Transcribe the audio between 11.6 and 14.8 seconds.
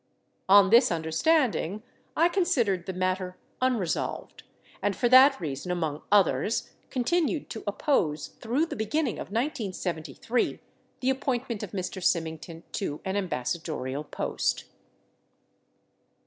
of Mr. Symington to an ambassadorial post.